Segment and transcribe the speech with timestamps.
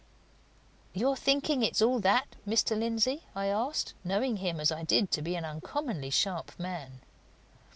[0.93, 2.75] "You're thinking it's all that, Mr.
[2.75, 7.01] Lindsey?" I asked, knowing him as I did to be an uncommonly sharp man.